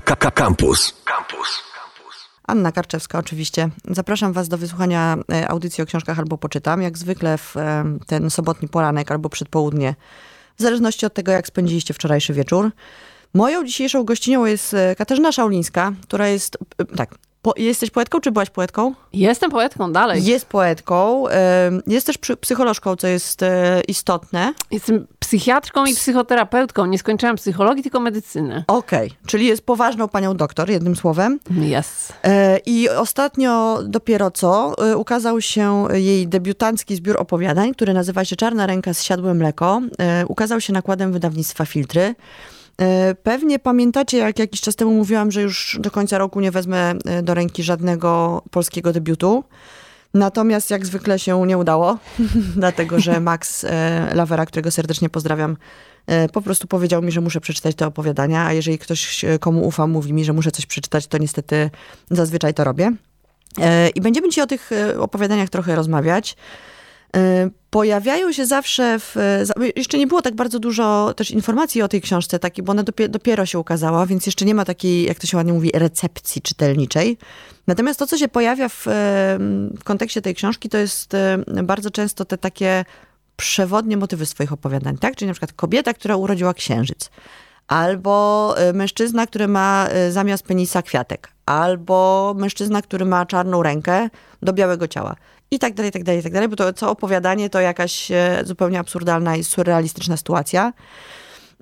[0.00, 0.94] Campus.
[1.04, 1.68] Campus.
[2.48, 3.68] Anna Karczewska oczywiście.
[3.90, 8.30] Zapraszam Was do wysłuchania e, audycji o książkach albo poczytam, jak zwykle w e, ten
[8.30, 9.94] sobotni poranek albo przedpołudnie,
[10.56, 12.70] w zależności od tego, jak spędziliście wczorajszy wieczór.
[13.34, 16.58] Moją dzisiejszą gościnią jest e, Katarzyna Szaulińska, która jest,
[16.96, 18.94] tak, po, jesteś poetką, czy byłaś poetką?
[19.12, 20.24] Jestem poetką dalej.
[20.24, 21.24] Jest poetką.
[21.86, 23.40] Jest też psycholożką, co jest
[23.88, 24.54] istotne.
[24.70, 26.86] Jestem psychiatrką i psychoterapeutką.
[26.86, 28.64] Nie skończyłam psychologii, tylko medycyny.
[28.66, 29.18] Okej, okay.
[29.26, 31.40] czyli jest poważną panią doktor, jednym słowem.
[31.78, 32.12] Yes.
[32.66, 38.94] I ostatnio dopiero co ukazał się jej debiutancki zbiór opowiadań, który nazywa się Czarna ręka
[38.94, 39.80] z siadłe mleko.
[40.28, 42.14] Ukazał się nakładem wydawnictwa Filtry.
[42.80, 46.94] E, pewnie pamiętacie, jak jakiś czas temu mówiłam, że już do końca roku nie wezmę
[47.04, 49.44] e, do ręki żadnego polskiego debiutu.
[50.14, 51.98] Natomiast jak zwykle się nie udało,
[52.56, 55.56] dlatego że Max e, Lavera, którego serdecznie pozdrawiam,
[56.32, 60.12] po prostu powiedział mi, że muszę przeczytać te opowiadania, a jeżeli ktoś, komu ufam, mówi
[60.12, 61.70] mi, że muszę coś przeczytać, to niestety
[62.10, 62.92] zazwyczaj to robię.
[63.94, 66.36] I będziemy dzisiaj o tych opowiadaniach trochę rozmawiać.
[67.16, 69.16] Y, pojawiają się zawsze w.
[69.76, 73.46] Jeszcze nie było tak bardzo dużo też informacji o tej książce, takiej, bo ona dopiero
[73.46, 77.18] się ukazała, więc jeszcze nie ma takiej, jak to się ładnie mówi, recepcji czytelniczej.
[77.66, 78.82] Natomiast to, co się pojawia w,
[79.78, 82.84] w kontekście tej książki, to jest y, bardzo często te takie
[83.36, 85.16] przewodnie motywy swoich opowiadań, tak?
[85.16, 87.10] Czyli na przykład kobieta, która urodziła księżyc,
[87.68, 94.08] albo y, mężczyzna, który ma zamiast penisa kwiatek, albo mężczyzna, który ma czarną rękę
[94.42, 95.16] do białego ciała
[95.50, 98.10] i tak dalej, i tak dalej, i tak dalej, bo to co opowiadanie to jakaś
[98.10, 100.72] e, zupełnie absurdalna i surrealistyczna sytuacja.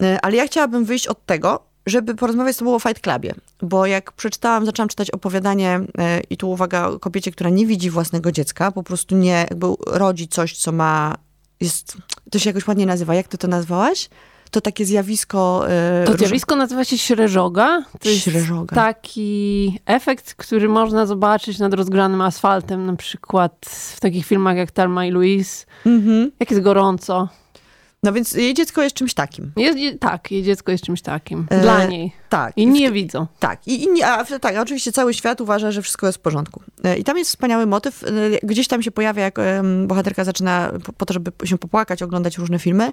[0.03, 3.87] E, ale ja chciałabym wyjść od tego, żeby porozmawiać z tobą o Fight Clubie, bo
[3.87, 8.33] jak przeczytałam, zaczęłam czytać opowiadanie e, i tu uwaga o kobiecie, która nie widzi własnego
[8.33, 11.15] dziecka, po prostu nie, jakby rodzi coś, co ma,
[11.61, 11.97] jest,
[12.31, 14.09] to się jakoś ładnie nazywa, jak ty to nazwałaś?
[14.57, 15.65] To takie zjawisko...
[16.01, 17.83] Yy, to zjawisko nazywa się śreżoga.
[18.01, 18.77] To śreżoga.
[18.77, 23.53] taki efekt, który można zobaczyć nad rozgranym asfaltem, na przykład
[23.97, 25.67] w takich filmach jak Thelma i Louise.
[25.87, 26.31] Mhm.
[26.41, 27.29] Jak jest gorąco.
[28.07, 29.53] No więc jej dziecko jest czymś takim.
[30.01, 31.47] Tak, jej dziecko jest czymś takim.
[31.51, 32.13] E, Dla e, niej.
[32.29, 32.53] Tak.
[32.57, 33.27] I nie widzą.
[33.39, 33.67] Tak.
[33.67, 36.63] I, i a, tak, oczywiście cały świat uważa, że wszystko jest w porządku.
[36.85, 38.05] E, I tam jest wspaniały motyw.
[38.05, 38.09] E,
[38.43, 39.39] gdzieś tam się pojawia, jak
[39.87, 42.93] bohaterka zaczyna po, po to, żeby się popłakać, oglądać różne filmy.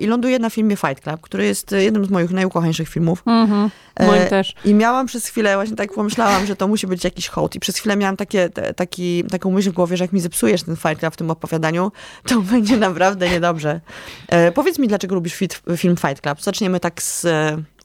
[0.00, 3.22] I ląduje na filmie Fight Club, który jest jednym z moich najukochańszych filmów.
[3.26, 3.70] Mhm.
[4.00, 4.54] Moim też.
[4.64, 7.54] I miałam przez chwilę, właśnie tak pomyślałam, że to musi być jakiś hołd.
[7.54, 10.62] I przez chwilę miałam takie, te, taki, taką myśl w głowie, że jak mi zepsujesz
[10.62, 11.92] ten Fight Club w tym opowiadaniu,
[12.26, 13.80] to będzie naprawdę niedobrze.
[14.28, 16.42] E, powiedz mi, dlaczego lubisz fit, film Fight Club?
[16.42, 17.26] Zaczniemy tak z,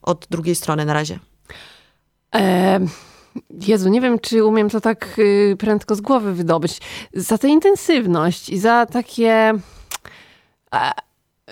[0.02, 1.20] od drugiej strony na razie.
[2.36, 2.80] E,
[3.68, 6.82] Jezu, nie wiem, czy umiem to tak y, prędko z głowy wydobyć.
[7.14, 9.54] Za tę intensywność i za takie
[10.76, 10.92] e,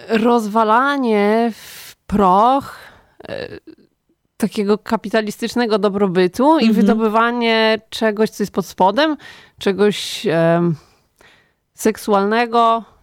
[0.09, 2.77] rozwalanie w proch
[3.29, 3.47] e,
[4.37, 6.73] takiego kapitalistycznego dobrobytu i mhm.
[6.73, 9.17] wydobywanie czegoś, co jest pod spodem,
[9.59, 10.27] czegoś
[11.73, 12.98] seksualnego, mm,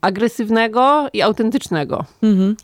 [0.00, 2.04] agresywnego i autentycznego.
[2.22, 2.56] Mhm.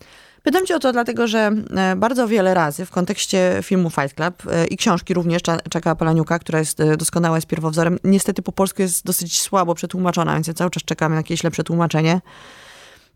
[0.43, 4.43] Pytam cię o to dlatego, że e, bardzo wiele razy w kontekście filmu Fight Club
[4.51, 8.83] e, i książki również Czeka Palaniuka, która jest e, doskonała, jest pierwowzorem, niestety po polsku
[8.83, 12.21] jest dosyć słabo przetłumaczona, więc ja cały czas czekam na jakieś lepsze tłumaczenie.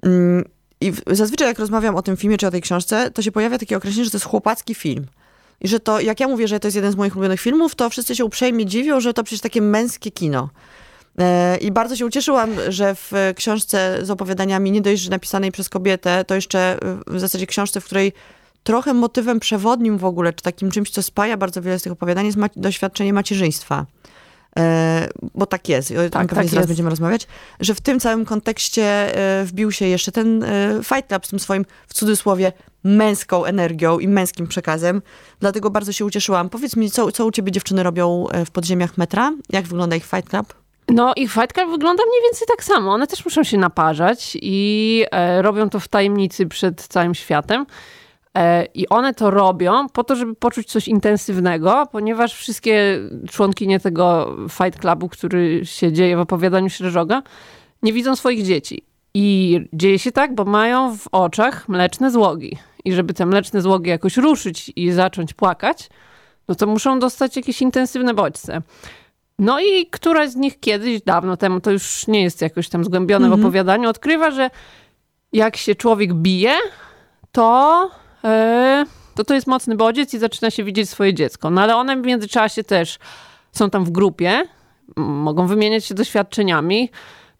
[0.03, 0.45] Mm,
[0.81, 3.77] I zazwyczaj jak rozmawiam o tym filmie czy o tej książce, to się pojawia takie
[3.77, 5.07] określenie, że to jest chłopacki film.
[5.61, 7.91] I że to, jak ja mówię, że to jest jeden z moich ulubionych filmów, to
[7.91, 10.49] wszyscy się uprzejmie dziwią, że to przecież takie męskie kino.
[11.19, 15.69] E, I bardzo się ucieszyłam, że w książce z opowiadaniami, nie dość, że napisanej przez
[15.69, 18.13] kobietę, to jeszcze w zasadzie książce, w której
[18.63, 22.27] trochę motywem przewodnim w ogóle, czy takim czymś, co spaja bardzo wiele z tych opowiadań,
[22.27, 23.87] jest doświadczenie macierzyństwa.
[24.59, 27.27] E, bo tak jest, o tak, tak zaraz będziemy rozmawiać,
[27.61, 30.45] że w tym całym kontekście e, wbił się jeszcze ten
[30.83, 32.53] Fight Club z tym swoim, w cudzysłowie,
[32.85, 35.03] męską energią i męskim przekazem.
[35.41, 36.49] Dlatego bardzo się ucieszyłam.
[36.49, 39.33] Powiedz mi, co, co u ciebie dziewczyny robią w podziemiach metra?
[39.51, 40.66] Jak wygląda ich Fight Club?
[40.89, 42.93] No ich Fight Club wygląda mniej więcej tak samo.
[42.93, 47.67] One też muszą się naparzać i e, robią to w tajemnicy przed całym światem.
[48.37, 52.99] E, I one to robią po to, żeby poczuć coś intensywnego, ponieważ wszystkie
[53.31, 57.23] członkinie tego Fight Clubu, który się dzieje w opowiadaniu Śreżoga,
[57.83, 58.85] nie widzą swoich dzieci.
[59.15, 62.59] I dzieje się tak, bo mają w oczach mleczne złogi.
[62.85, 65.89] I żeby te mleczne złogi jakoś ruszyć i zacząć płakać,
[66.49, 68.63] no to muszą dostać jakieś intensywne bodźce.
[69.39, 73.27] No i któraś z nich kiedyś, dawno temu, to już nie jest jakoś tam zgłębione
[73.27, 73.43] mhm.
[73.43, 74.51] w opowiadaniu, odkrywa, że
[75.33, 76.55] jak się człowiek bije,
[77.33, 77.91] to,
[78.25, 78.31] yy,
[79.15, 81.51] to to jest mocny bodziec i zaczyna się widzieć swoje dziecko.
[81.51, 82.99] No ale one w międzyczasie też
[83.53, 84.43] są tam w grupie,
[84.97, 86.91] mogą wymieniać się doświadczeniami.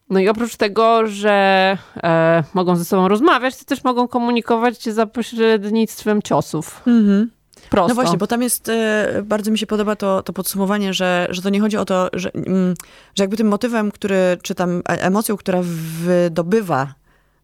[0.09, 4.93] No i oprócz tego, że e, mogą ze sobą rozmawiać, to też mogą komunikować się
[4.93, 6.83] za pośrednictwem ciosów.
[6.87, 7.31] Mhm.
[7.69, 7.87] Prosto.
[7.87, 11.41] No właśnie, bo tam jest, e, bardzo mi się podoba to, to podsumowanie, że, że
[11.41, 12.73] to nie chodzi o to, że, mm,
[13.15, 15.59] że jakby tym motywem, który, czy tam e- emocją, która
[16.03, 16.93] wydobywa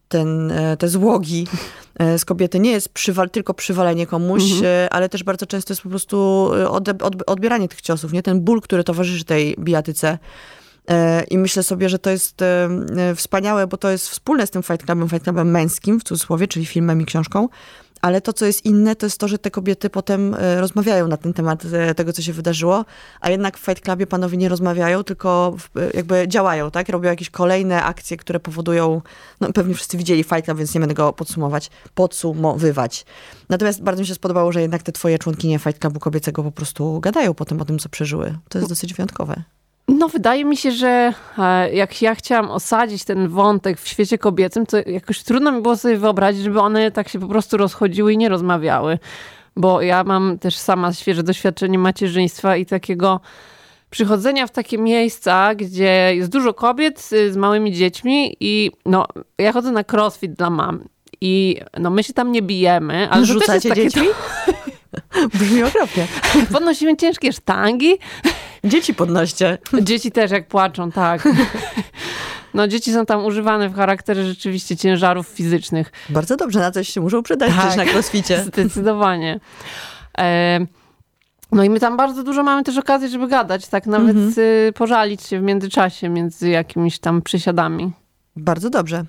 [0.08, 1.46] ten, e, te złogi
[2.18, 4.88] z kobiety nie jest przywal, tylko przywalenie komuś, Mhm.
[4.90, 6.50] ale też bardzo często jest po prostu
[7.26, 8.22] odbieranie tych ciosów, nie?
[8.22, 10.18] Ten ból, który towarzyszy tej bijatyce.
[11.30, 12.44] I myślę sobie, że to jest
[13.16, 16.66] wspaniałe, bo to jest wspólne z tym Fight Clubem, Fight Clubem męskim, w cudzysłowie, czyli
[16.66, 17.48] filmem i książką.
[18.04, 21.16] Ale to, co jest inne, to jest to, że te kobiety potem e, rozmawiają na
[21.16, 22.84] ten temat e, tego, co się wydarzyło,
[23.20, 26.88] a jednak w Fight Clubie panowie nie rozmawiają, tylko e, jakby działają, tak?
[26.88, 29.02] Robią jakieś kolejne akcje, które powodują,
[29.40, 33.06] no pewnie wszyscy widzieli Fight Club, więc nie będę go podsumować, podsumowywać.
[33.48, 37.00] Natomiast bardzo mi się spodobało, że jednak te twoje członkinie Fight Clubu kobiecego po prostu
[37.00, 38.38] gadają potem o tym, co przeżyły.
[38.48, 39.42] To jest dosyć wyjątkowe.
[39.88, 44.66] No, wydaje mi się, że e, jak ja chciałam osadzić ten wątek w świecie kobiecym,
[44.66, 48.18] to jakoś trudno mi było sobie wyobrazić, żeby one tak się po prostu rozchodziły i
[48.18, 48.98] nie rozmawiały.
[49.56, 53.20] Bo ja mam też sama świeże doświadczenie macierzyństwa i takiego
[53.90, 59.06] przychodzenia w takie miejsca, gdzie jest dużo kobiet y, z małymi dziećmi i no,
[59.38, 60.88] ja chodzę na crossfit dla mam.
[61.20, 64.00] I no, my się tam nie bijemy, ale to jest Rzucacie dzieci?
[65.34, 66.06] Brzmi okropnie.
[66.52, 67.98] Podnosimy ciężkie sztangi,
[68.64, 69.58] Dzieci podnoście.
[69.82, 71.28] Dzieci też jak płaczą, tak.
[72.54, 75.92] No dzieci są tam używane w charakterze rzeczywiście ciężarów fizycznych.
[76.08, 77.76] Bardzo dobrze, na coś się muszą przydać Tak.
[77.76, 78.42] na crossficie.
[78.46, 79.40] Zdecydowanie.
[80.18, 80.60] E,
[81.52, 85.22] no i my tam bardzo dużo mamy też okazji, żeby gadać, tak nawet y, pożalić
[85.22, 87.92] się w międzyczasie między jakimiś tam przysiadami.
[88.36, 89.04] Bardzo dobrze.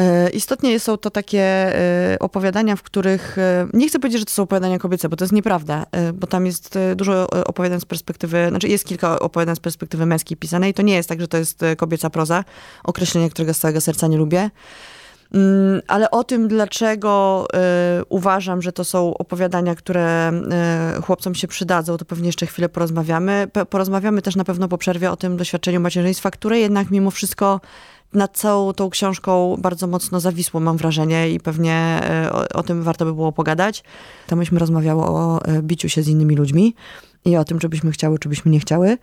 [0.00, 4.32] E, Istotnie są to takie e, opowiadania, w których, e, nie chcę powiedzieć, że to
[4.32, 8.68] są opowiadania kobiece, bo to jest nieprawda, bo tam jest dużo opowiadań z perspektywy, znaczy
[8.68, 10.74] jest kilka opowiadań z perspektywy męskiej pisanej.
[10.74, 12.44] To nie jest tak, że to jest kobieca proza,
[12.84, 14.50] określenie, którego z całego serca nie lubię.
[15.34, 17.46] Mm, Ale o tym, dlaczego
[18.08, 20.32] uważam, że to są opowiadania, które
[21.04, 23.48] chłopcom się przydadzą, to pewnie jeszcze chwilę porozmawiamy.
[23.70, 27.60] Porozmawiamy też na pewno po przerwie o tym doświadczeniu macierzyństwa, które jednak mimo wszystko
[28.14, 32.82] nad całą tą książką bardzo mocno zawisło, mam wrażenie, i pewnie e, o, o tym
[32.82, 33.84] warto by było pogadać.
[34.26, 36.74] Tam myśmy rozmawiały o e, biciu się z innymi ludźmi
[37.24, 38.98] i o tym, czy byśmy chciały, czy byśmy nie chciały.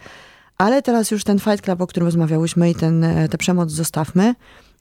[0.57, 4.35] Ale teraz już ten Fight Club, o którym rozmawiałyśmy i ten, e, tę przemoc zostawmy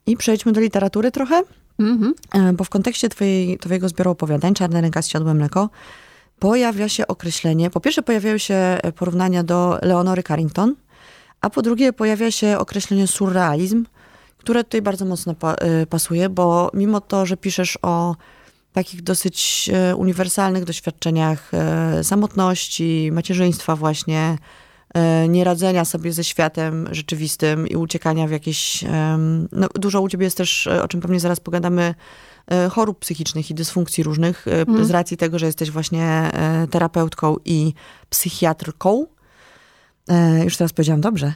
[0.06, 1.43] i przejdźmy do literatury trochę.
[1.78, 2.14] Mhm.
[2.34, 5.70] E, Bo w kontekście twojej, twojego zbioru opowiadań, Czarna ręka z siodłem mleko,
[6.38, 10.75] pojawia się określenie, po pierwsze pojawiają się porównania do Leonory Carrington,
[11.40, 13.84] a po drugie pojawia się określenie surrealizm,
[14.47, 18.17] które tutaj bardzo mocno pa, e, pasuje, bo mimo to, że piszesz o
[18.73, 24.39] takich dosyć e, uniwersalnych doświadczeniach e, samotności, macierzyństwa właśnie,
[25.29, 28.85] nieradzenia sobie ze światem rzeczywistym i uciekania w jakieś...
[29.53, 31.95] No, dużo u ciebie jest też, o czym pewnie zaraz pogadamy,
[32.71, 34.47] chorób psychicznych i dysfunkcji różnych,
[34.81, 36.31] e, z racji tego, że jesteś właśnie
[36.71, 37.75] terapeutką i
[38.11, 39.07] psychiatrką.
[40.09, 41.33] E, Już teraz powiedziałam dobrze.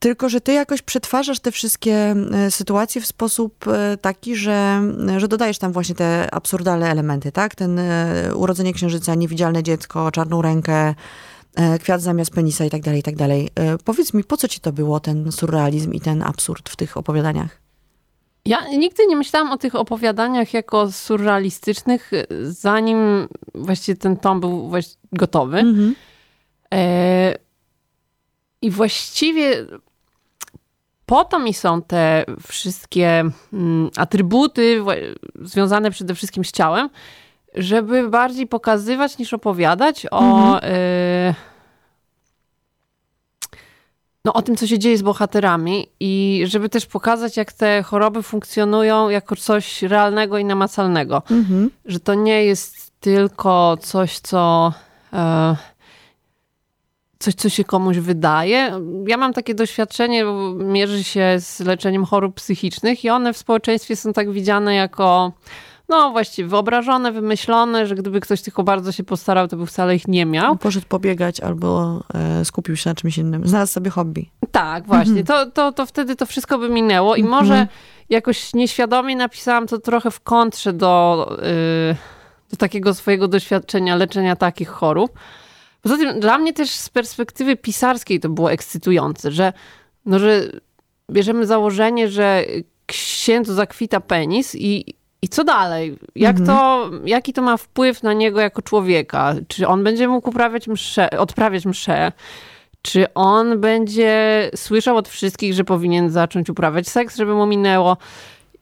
[0.00, 1.94] Mm, Tylko, że ty jakoś przetwarzasz te wszystkie
[2.32, 4.80] e, sytuacje w sposób e, taki, że,
[5.16, 7.54] że dodajesz tam właśnie te absurdalne elementy, tak?
[7.54, 10.94] Ten e, urodzenie księżyca, niewidzialne dziecko, czarną rękę,
[11.54, 13.50] e, kwiat zamiast penisa i tak dalej, i tak dalej.
[13.54, 16.96] E, Powiedz mi, po co ci to było, ten surrealizm i ten absurd w tych
[16.96, 17.60] opowiadaniach?
[18.44, 22.10] Ja nigdy nie myślałam o tych opowiadaniach jako surrealistycznych,
[22.42, 24.72] zanim właściwie ten tom był
[25.12, 25.62] gotowy.
[26.74, 27.34] E,
[28.62, 29.66] I właściwie
[31.10, 34.84] po to mi są te wszystkie mm, atrybuty
[35.42, 36.90] związane przede wszystkim z ciałem,
[37.54, 41.34] żeby bardziej pokazywać niż opowiadać o, e,
[44.24, 48.22] no, o tym, co się dzieje z bohaterami i żeby też pokazać, jak te choroby
[48.22, 51.70] funkcjonują jako coś realnego i namacalnego Mhm.
[51.84, 54.72] że to nie jest tylko coś, co.
[55.12, 55.56] E,
[57.20, 58.80] coś, co się komuś wydaje.
[59.06, 63.96] Ja mam takie doświadczenie, bo mierzy się z leczeniem chorób psychicznych i one w społeczeństwie
[63.96, 65.32] są tak widziane jako.
[65.88, 70.08] No właściwie wyobrażone, wymyślone, że gdyby ktoś tylko bardzo się postarał, to by wcale ich
[70.08, 70.56] nie miał.
[70.56, 73.48] Poszedł pobiegać albo e, skupił się na czymś innym.
[73.48, 74.30] Znalazł sobie hobby.
[74.50, 75.24] Tak, właśnie.
[75.24, 77.66] To, to, to wtedy to wszystko by minęło i może
[78.10, 81.96] jakoś nieświadomie napisałam to trochę w kontrze do, yy,
[82.50, 85.12] do takiego swojego doświadczenia leczenia takich chorób.
[85.82, 89.52] Poza tym dla mnie też z perspektywy pisarskiej to było ekscytujące, że,
[90.06, 90.42] no, że
[91.10, 92.44] bierzemy założenie, że
[92.86, 95.96] księdzu zakwita penis i, i co dalej?
[96.14, 99.34] Jak to, jaki to ma wpływ na niego jako człowieka?
[99.48, 102.12] Czy on będzie mógł uprawiać mszę, odprawiać mszę?
[102.82, 107.96] Czy on będzie słyszał od wszystkich, że powinien zacząć uprawiać seks, żeby mu minęło?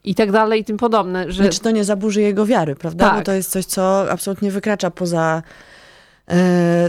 [0.03, 1.31] i tak dalej i tym podobne.
[1.31, 1.49] Że...
[1.49, 3.09] Czy to nie zaburzy jego wiary, prawda?
[3.09, 3.17] Tak.
[3.17, 5.43] Bo to jest coś, co absolutnie wykracza poza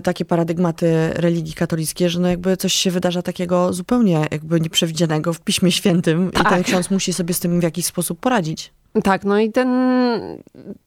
[0.02, 5.40] takie paradygmaty religii katolickiej, że no jakby coś się wydarza takiego zupełnie jakby nieprzewidzianego w
[5.40, 6.47] Piśmie Świętym Tak.
[6.47, 8.73] i ten ksiądz musi sobie z tym w jakiś sposób poradzić.
[9.02, 9.68] Tak, no i ten,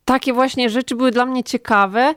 [0.06, 2.16] takie właśnie rzeczy były dla mnie ciekawe,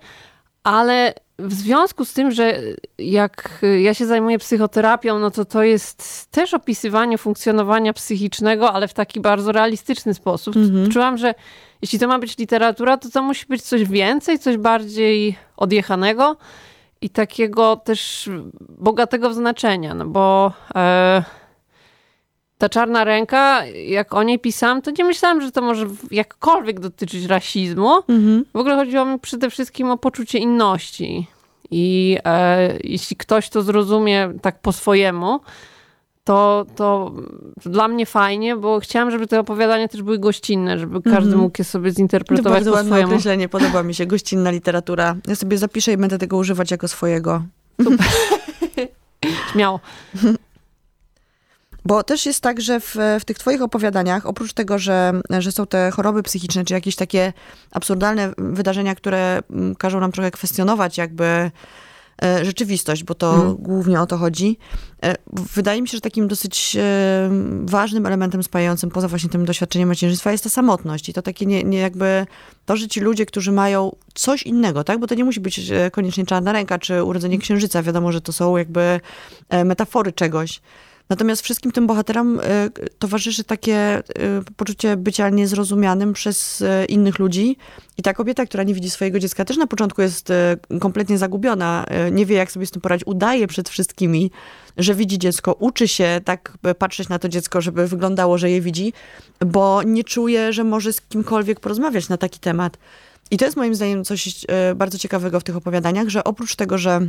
[0.64, 2.60] ale w związku z tym, że
[2.98, 8.94] jak ja się zajmuję psychoterapią, no to to jest też opisywanie funkcjonowania psychicznego, ale w
[8.94, 10.54] taki bardzo realistyczny sposób.
[10.92, 11.34] Czułam, że
[11.82, 16.36] jeśli to ma być literatura, to to musi być coś więcej, coś bardziej odjechanego
[17.00, 18.30] i takiego też
[18.60, 20.52] bogatego w znaczenia, no bo...
[20.74, 21.24] E,
[22.58, 27.24] ta czarna ręka, jak o niej pisałam, to nie myślałam, że to może jakkolwiek dotyczyć
[27.24, 28.02] rasizmu.
[28.54, 31.26] W ogóle chodziło mi przede wszystkim o poczucie inności.
[31.70, 35.40] I e, jeśli ktoś to zrozumie tak po swojemu,
[36.26, 37.12] to, to
[37.56, 41.64] dla mnie fajnie, bo chciałam, żeby te opowiadania też były gościnne, żeby każdy mógł je
[41.64, 43.08] sobie To zinterpretować bardzo po swojemu.
[43.08, 45.16] określenie, podoba mi się, gościnna literatura.
[45.28, 47.42] Ja sobie zapiszę i będę tego używać jako swojego.
[49.52, 49.80] Śmiało.
[51.84, 55.66] Bo też jest tak, że w, w tych twoich opowiadaniach, oprócz tego, że, że są
[55.66, 57.32] te choroby psychiczne, czy jakieś takie
[57.72, 61.50] absurdalne wydarzenia, które mm, każą nam trochę kwestionować jakby
[62.42, 63.56] rzeczywistość, bo to Mhm.
[63.56, 64.58] głównie o to chodzi.
[65.04, 65.14] E,
[65.54, 67.30] Wydaje mi się, że takim dosyć e,
[67.64, 71.64] ważnym elementem spajającym poza właśnie tym doświadczeniem macierzyństwa jest ta samotność i to takie nie,
[71.64, 72.26] nie jakby
[72.66, 75.90] to, że ci ludzie, którzy mają coś innego, tak, bo to nie musi być e,
[75.90, 79.00] koniecznie czarna ręka czy urodzenie księżyca, wiadomo, że to są jakby
[79.48, 80.60] e, metafory czegoś.
[81.08, 84.02] Natomiast wszystkim tym bohaterom e, towarzyszy takie e,
[84.56, 87.56] poczucie bycia niezrozumianym przez e, innych ludzi.
[87.98, 90.32] I ta kobieta, która nie widzi swojego dziecka, też na początku jest
[90.80, 94.30] kompletnie zagubiona, nie wie, jak sobie z tym poradzić, udaje przed wszystkimi,
[94.76, 98.92] że widzi dziecko, uczy się tak patrzeć na to dziecko, żeby wyglądało, że je widzi,
[99.46, 102.78] bo nie czuje, że może z kimkolwiek porozmawiać na taki temat.
[103.30, 104.44] I to jest moim zdaniem coś
[104.76, 107.00] bardzo ciekawego w tych opowiadaniach, że oprócz tego, że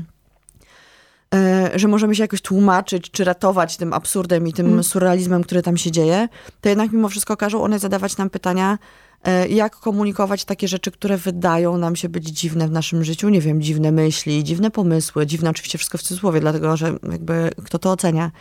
[1.76, 5.92] że możemy się jakoś tłumaczyć, czy ratować tym absurdem i tym surrealizmem, który tam się
[5.92, 6.28] dzieje,
[6.62, 8.78] to jednak mimo wszystko każą one zadawać nam pytania,
[9.24, 13.30] e, jak komunikować takie rzeczy, które wydają nam się być dziwne w naszym życiu.
[13.30, 17.80] Nie wiem, dziwne myśli, dziwne pomysły, dziwne oczywiście wszystko w cudzysłowie, dlatego że jakby kto
[17.80, 18.32] to ocenia.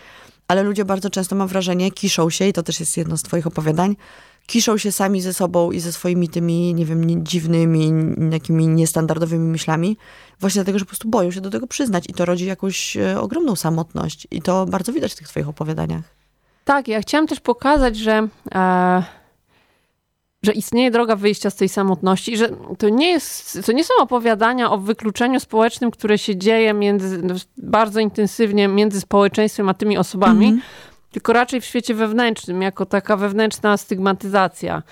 [0.49, 3.47] Ale ludzie bardzo często, mam wrażenie, kiszą się, i to też jest jedno z twoich
[3.47, 3.97] opowiadań,
[4.47, 7.93] kiszą się sami ze sobą i ze swoimi tymi, nie wiem, dziwnymi,
[8.33, 9.97] jakimi niestandardowymi myślami,
[10.41, 13.21] właśnie dlatego, że po prostu boją się do tego przyznać i to rodzi jakąś e,
[13.21, 14.27] ogromną samotność.
[14.31, 16.03] I to bardzo widać w tych twoich opowiadaniach.
[16.65, 19.03] Tak, ja chciałam też pokazać, że, e,
[20.43, 22.49] że istnieje droga wyjścia z tej samotności i że
[22.79, 27.23] to nie, jest, to nie są opowiadania o wykluczeniu społecznym, które się dzieje między,
[27.57, 30.61] bardzo intensywnie między społeczeństwem a tymi osobami,
[31.17, 34.83] tylko raczej w świecie wewnętrznym, jako taka wewnętrzna stygmatyzacja.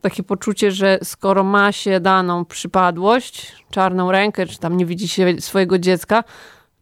[0.00, 5.40] Takie poczucie, że skoro ma się daną przypadłość, czarną rękę, czy tam nie widzi się
[5.40, 6.24] swojego dziecka,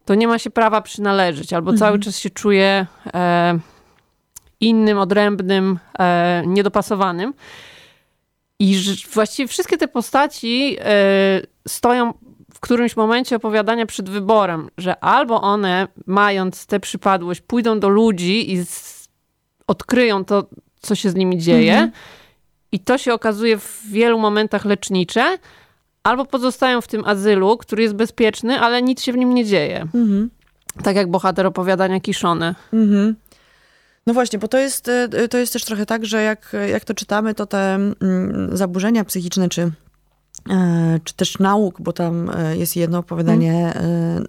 [0.05, 3.59] to nie ma się prawa przynależeć, albo cały czas się czuje e,
[4.59, 7.33] innym, odrębnym, e, niedopasowanym.
[8.59, 8.81] I
[9.13, 12.13] właściwie wszystkie te postaci e, stoją
[12.57, 18.51] w którymś momencie opowiadania przed wyborem, że albo one, mając tę przypadłość, pójdą do ludzi
[18.51, 19.07] i z,
[19.67, 20.43] odkryją to,
[20.81, 21.91] co się z nimi dzieje,
[22.71, 25.37] i to się okazuje w wielu momentach lecznicze,
[26.03, 29.87] albo pozostają w tym azylu, który jest bezpieczny, ale nic się w nim nie dzieje.
[30.83, 32.55] Tak jak bohater opowiadania Kiszony.
[32.73, 33.15] Mhm.
[34.07, 36.93] No właśnie, bo to jest, e, to jest też trochę tak, że jak, jak to
[36.93, 39.71] czytamy, to te mm, zaburzenia psychiczne, czy,
[41.03, 43.73] czy też nauk, bo tam e, jest jedno opowiadanie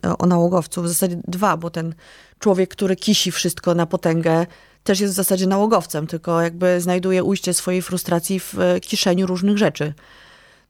[0.05, 1.95] e, o nałogowcu, w zasadzie dwa, bo ten
[2.39, 4.47] człowiek, który kisi wszystko na potęgę,
[4.85, 9.59] też jest w zasadzie nałogowcem, tylko jakby znajduje ujście swojej frustracji w e, kiszeniu różnych
[9.59, 9.95] rzeczy.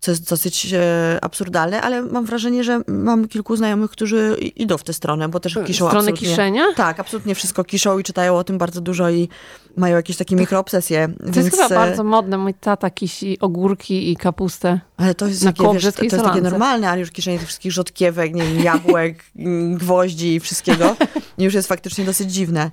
[0.01, 4.85] Co jest dosyć e, absurdalne, ale mam wrażenie, że mam kilku znajomych, którzy idą w
[4.85, 6.29] tę stronę, bo też kiszą Stronę absolutnie.
[6.29, 6.63] kiszenia?
[6.77, 9.29] Tak, absolutnie wszystko kiszą i czytają o tym bardzo dużo i
[9.77, 11.09] mają jakieś takie mikroobsesje.
[11.19, 12.39] To jest więc, chyba e, bardzo modne.
[12.39, 14.81] Mój tata kisi ogórki i kapustę.
[14.97, 18.35] Ale to jest, takie, wiesz, to, jest takie normalne, ale już kieszenie tych wszystkich rzodkiewek,
[18.35, 19.25] nie wiem, jabłek,
[19.83, 20.97] gwoździ i wszystkiego
[21.39, 22.71] już jest faktycznie dosyć dziwne.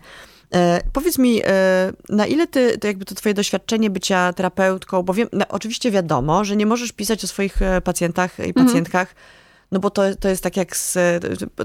[0.54, 1.48] E, powiedz mi, e,
[2.10, 6.46] na ile ty, to jakby to twoje doświadczenie bycia terapeutką, bo wiem, no, oczywiście wiadomo,
[6.46, 8.66] że nie możesz pisać o swoich e, pacjentach i Mhm.
[8.66, 9.16] pacjentkach,
[9.72, 10.98] no bo to, to jest tak jak z,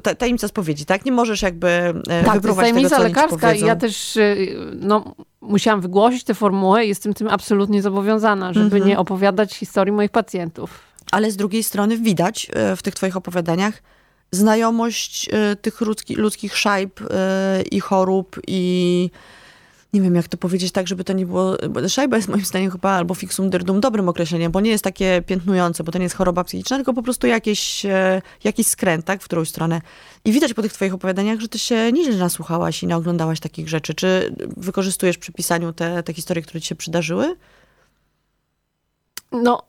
[0.03, 1.05] ta- tajemnica spowiedzi, tak?
[1.05, 4.17] Nie możesz jakby e, Tak, to jest wypróbować tego, tajemnica co lekarska i ja też
[4.17, 8.87] y, no, musiałam wygłosić tę formułę i jestem tym absolutnie zobowiązana, żeby Mhm.
[8.89, 10.71] nie opowiadać historii moich pacjentów.
[11.13, 13.83] Ale z drugiej strony widać w tych twoich opowiadaniach
[14.33, 19.11] znajomość e, tych ludzki, ludzkich szajb e, i chorób i
[19.93, 21.57] nie wiem jak to powiedzieć tak, żeby to nie było,
[21.89, 25.85] szajba jest moim zdaniem chyba albo fixum dyrdum dobrym określeniem, bo nie jest takie piętnujące,
[25.85, 29.25] bo to nie jest choroba psychiczna, tylko po prostu jakieś, e, jakiś skręt, tak, w
[29.25, 29.81] którą stronę.
[30.25, 33.95] I widać po tych twoich opowiadaniach, że ty się nieźle nasłuchałaś i naoglądałaś takich rzeczy.
[33.95, 37.37] Czy wykorzystujesz przy pisaniu te, te historie, które ci się przydarzyły?
[39.33, 39.63] No,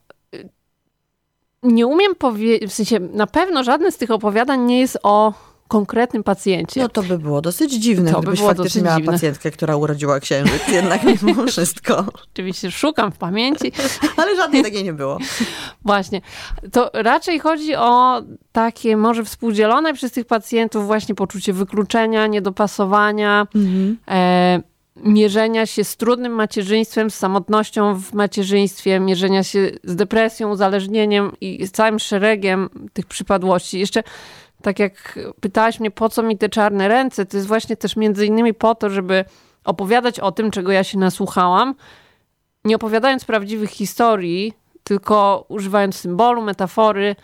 [1.63, 5.33] nie umiem powiedzieć, w sensie na pewno żadne z tych opowiadań nie jest o
[5.67, 6.81] konkretnym pacjencie.
[6.81, 9.11] No to by było dosyć dziwne, To by gdybyś było faktycznie miała dziwne.
[9.11, 12.05] pacjentkę, która urodziła księżyc, jednak mimo wszystko.
[12.33, 13.71] Oczywiście szukam w pamięci.
[14.17, 15.17] Ale żadnej takiej nie było.
[15.85, 16.21] Właśnie.
[16.71, 23.47] To raczej chodzi o takie może współdzielone przez tych pacjentów właśnie poczucie wykluczenia, niedopasowania,
[24.07, 24.61] e,
[24.95, 31.67] mierzenia się z trudnym macierzyństwem, z samotnością w macierzyństwie, mierzenia się z depresją, uzależnieniem i
[31.67, 33.79] z całym szeregiem tych przypadłości.
[33.79, 34.03] Jeszcze
[34.61, 38.25] tak jak pytałaś mnie, po co mi te czarne ręce, to jest właśnie też między
[38.25, 39.25] innymi po to, żeby
[39.63, 41.75] opowiadać o tym, czego ja się nasłuchałam,
[42.65, 47.15] nie opowiadając prawdziwych historii, tylko używając symbolu, metafory,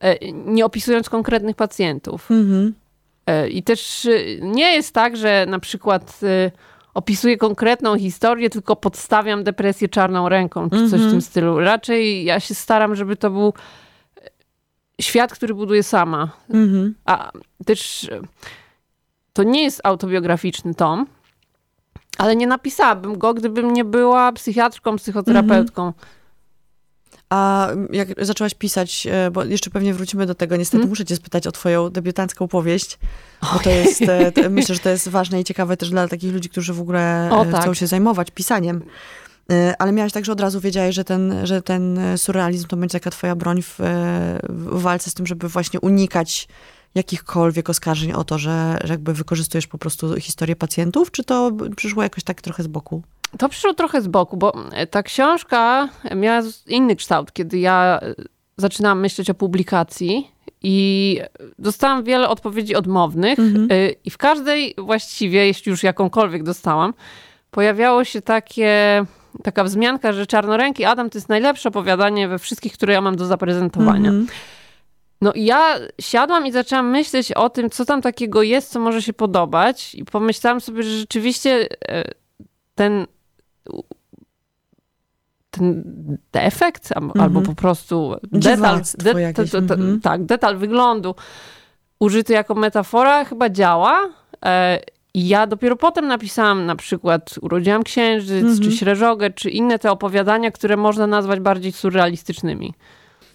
[0.00, 2.28] e, nie opisując konkretnych pacjentów.
[3.26, 6.20] E, I też e, nie jest tak, że na przykład
[6.96, 11.60] opisuję konkretną historię, tylko podstawiam depresję czarną ręką, czy coś w tym stylu.
[11.60, 13.52] Raczej ja się staram, żeby to był
[14.18, 14.30] e,
[15.00, 16.30] świat, który buduję sama.
[17.04, 17.30] A
[17.66, 18.20] też e,
[19.32, 21.06] to nie jest autobiograficzny tom,
[22.18, 25.92] ale nie napisałabym go, gdybym nie była psychiatrką, psychoterapeutką.
[27.30, 30.88] A jak zaczęłaś pisać, e, bo jeszcze pewnie wrócimy do tego, niestety Mhm.
[30.88, 32.98] muszę cię spytać o twoją debiutancką powieść,
[33.52, 36.32] bo to jest, e, to, myślę, że to jest ważne i ciekawe też dla takich
[36.32, 37.76] ludzi, którzy w ogóle O, e, chcą tak.
[37.76, 38.82] się zajmować pisaniem.
[39.78, 43.10] Ale miałaś tak, że od razu wiedziałeś, że ten, że ten surrealizm to będzie taka
[43.10, 43.74] twoja broń w,
[44.48, 46.48] w walce z tym, żeby właśnie unikać
[46.94, 52.02] jakichkolwiek oskarżeń o to, że, że jakby wykorzystujesz po prostu historię pacjentów, czy to przyszło
[52.02, 53.02] jakoś tak trochę z boku?
[53.38, 54.52] To przyszło trochę z boku, bo
[54.90, 58.14] ta książka miała inny kształt, kiedy ja e,
[58.56, 60.30] zaczynałam myśleć o publikacji
[60.62, 61.20] i
[61.58, 66.94] dostałam wiele odpowiedzi odmownych e, i w każdej właściwie, jeśli już jakąkolwiek dostałam,
[67.50, 69.04] pojawiało się takie,
[69.42, 73.26] taka wzmianka, że Czarnoręki Adam to jest najlepsze opowiadanie we wszystkich, które ja mam do
[73.26, 74.10] zaprezentowania.
[75.20, 79.02] No i ja siadłam i zaczęłam myśleć o tym, co tam takiego jest, co może
[79.02, 82.04] się podobać i pomyślałam sobie, że rzeczywiście e,
[85.50, 85.84] ten
[86.32, 88.80] defekt am- albo po prostu detal,
[89.34, 90.00] to- to- mhm.
[90.00, 91.14] tak, detal wyglądu
[91.98, 94.08] użyty jako metafora chyba działa.
[94.44, 94.80] E,
[95.14, 100.50] I ja dopiero potem napisałam na przykład Urodziłam Księżyc, czy Śreżogę, czy inne te opowiadania,
[100.50, 102.74] które można nazwać bardziej surrealistycznymi.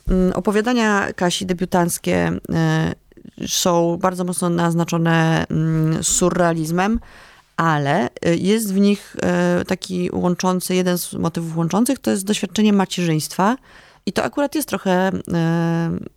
[0.09, 2.31] Mm, Opowiadania Kasi debiutanckie
[3.41, 6.99] y, są bardzo mocno naznaczone mm, surrealizmem,
[7.61, 9.15] ale y, jest w nich
[9.61, 13.57] y, taki łączący, jeden z motywów łączących to jest doświadczenie macierzyństwa.
[14.05, 15.19] I to akurat jest trochę y,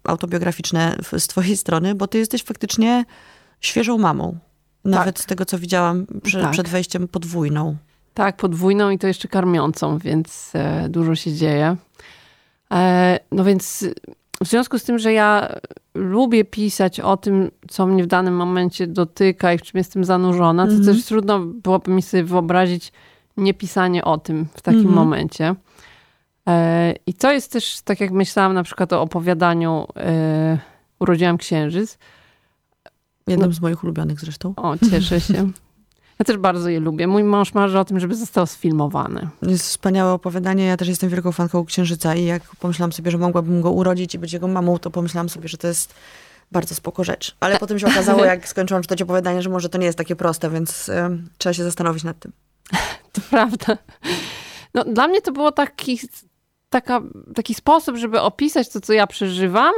[0.05, 3.05] autobiograficzne z twojej strony, bo ty jesteś faktycznie
[3.61, 4.39] świeżą mamą.
[4.85, 6.51] Nawet z tego, co widziałam prze, Tak.
[6.51, 7.77] przed wejściem podwójną.
[8.15, 11.77] Tak, podwójną i to jeszcze karmiącą, więc e, dużo się dzieje.
[12.73, 13.85] E, no więc
[14.43, 15.49] w związku z tym, że ja
[15.95, 20.67] lubię pisać o tym, co mnie w danym momencie dotyka i w czym jestem zanurzona,
[20.67, 22.93] to też trudno byłoby mi sobie wyobrazić
[23.37, 25.55] nie pisanie o tym w takim momencie.
[26.49, 30.59] E, I co jest też, tak jak myślałam na przykład o opowiadaniu e,
[30.99, 31.99] Urodziłam Księżyc.
[33.27, 34.55] Jednym z moich ulubionych zresztą.
[34.57, 35.51] O, cieszę się.
[36.19, 37.07] Ja też bardzo je lubię.
[37.07, 39.29] Mój mąż marzy o tym, żeby zostało sfilmowane.
[39.43, 40.65] Jest wspaniałe opowiadanie.
[40.65, 44.19] Ja też jestem wielką fanką Księżyca i jak pomyślałam sobie, że mogłabym go urodzić i
[44.19, 45.95] być jego mamą, to pomyślałam sobie, że to jest
[46.53, 47.37] bardzo spoko rzecz.
[47.41, 50.51] Ale potem się okazało, jak skończyłam czytać opowiadanie, że może to nie jest takie proste,
[50.51, 52.33] więc em, trzeba się zastanowić nad tym.
[53.13, 53.79] To prawda.
[54.75, 55.99] No, dla mnie to było taki,
[56.71, 57.01] taka,
[57.35, 59.75] taki sposób, żeby opisać to, co ja przeżywam,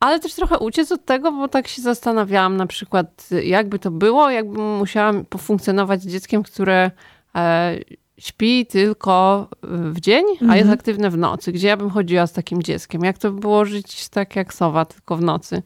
[0.00, 4.30] ale też trochę uciec od tego, bo tak się zastanawiałam na przykład, jakby to było,
[4.30, 6.90] jakbym musiała pofunkcjonować z dzieckiem, które
[7.36, 7.76] e,
[8.18, 11.52] śpi tylko w dzień, a jest aktywne w nocy.
[11.52, 13.04] Gdzie ja bym chodziła z takim dzieckiem?
[13.04, 15.62] Jak to by było żyć tak jak sowa, tylko w nocy?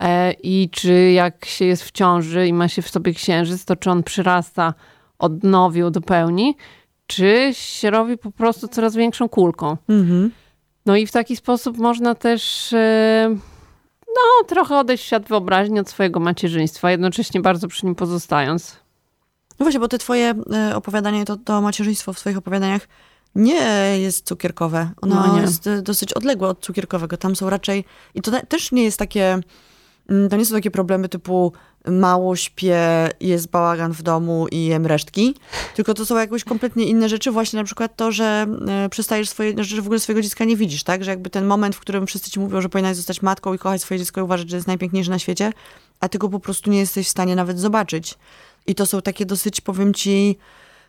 [0.00, 3.76] E, I czy jak się jest w ciąży i ma się w sobie księżyc, to
[3.76, 4.74] czy on przyrasta
[5.18, 6.56] od nowiu do pełni,
[7.06, 9.76] czy się robi po prostu coraz większą kulką.
[10.86, 13.36] No i w taki sposób można też e,
[14.08, 18.76] no, trochę odejść w świat wyobraźni od swojego macierzyństwa, jednocześnie bardzo przy nim pozostając.
[19.58, 22.88] No właśnie, bo te twoje e, opowiadanie, to, to macierzyństwo w swoich opowiadaniach
[23.34, 24.90] nie jest cukierkowe.
[25.02, 27.16] Ono No jest e, dosyć odległe od cukierkowego.
[27.16, 27.84] Tam są raczej...
[28.14, 29.38] I to te- też nie jest takie...
[30.10, 31.52] mm, To nie są takie problemy typu
[31.90, 35.34] mało śpię, jest bałagan w domu i jem resztki,
[35.74, 39.64] tylko to są jakoś kompletnie inne rzeczy, właśnie na przykład to, że e, przestajesz swoje,
[39.64, 41.04] że w ogóle swojego dziecka nie widzisz, tak?
[41.04, 43.82] Że jakby ten moment, w którym wszyscy ci mówią, że powinnaś zostać matką i kochać
[43.82, 45.52] swoje dziecko i uważać, że jest najpiękniejsze na świecie,
[46.00, 48.14] a ty go po prostu nie jesteś w stanie nawet zobaczyć.
[48.66, 50.38] I to są takie dosyć, powiem ci,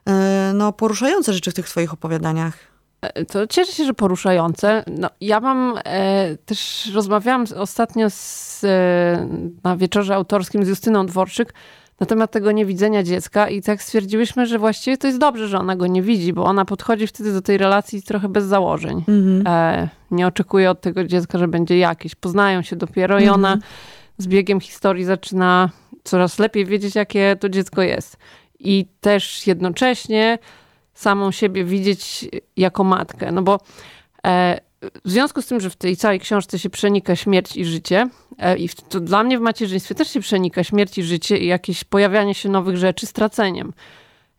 [0.08, 2.77] e, no poruszające rzeczy w tych twoich opowiadaniach.
[3.02, 4.84] E, to cieszę się, że poruszające.
[4.88, 9.28] No, ja mam e, też rozmawiałam ostatnio z, e,
[9.64, 11.54] na wieczorze autorskim z Justyną Dworczyk
[12.00, 15.76] na temat tego niewidzenia dziecka i tak stwierdziłyśmy, że właściwie to jest dobrze, że ona
[15.76, 19.04] go nie widzi, bo ona podchodzi wtedy do tej relacji trochę bez założeń.
[19.08, 19.44] Mhm.
[19.48, 22.16] E, nie oczekuje od tego dziecka, że będzie jakieś.
[22.16, 23.26] Poznają się dopiero mhm.
[23.26, 23.72] i ona mhm.
[24.18, 25.70] z biegiem historii zaczyna
[26.04, 28.18] coraz lepiej wiedzieć, jakie to dziecko jest.
[28.60, 30.38] I też jednocześnie
[30.98, 33.32] samą siebie widzieć jako matkę.
[33.32, 33.60] No bo
[34.28, 34.60] e,
[35.06, 38.58] w związku z tym, że w tej całej książce się przenika śmierć i życie, e,
[38.58, 42.34] i to dla mnie w macierzyństwie też się przenika śmierć i życie i jakieś pojawianie
[42.34, 43.74] się nowych rzeczy straceniem.